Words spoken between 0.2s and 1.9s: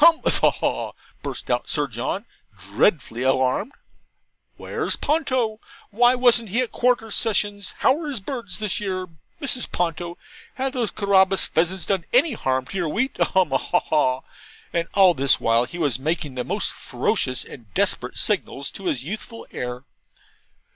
a ha a haw!' burst out Sir